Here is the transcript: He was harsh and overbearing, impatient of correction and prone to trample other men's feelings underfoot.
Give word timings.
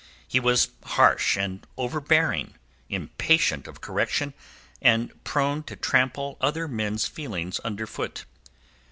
He 0.27 0.39
was 0.39 0.69
harsh 0.83 1.37
and 1.37 1.63
overbearing, 1.77 2.55
impatient 2.89 3.67
of 3.67 3.81
correction 3.81 4.33
and 4.81 5.23
prone 5.23 5.61
to 5.65 5.75
trample 5.75 6.37
other 6.41 6.67
men's 6.67 7.05
feelings 7.05 7.59
underfoot. 7.59 8.25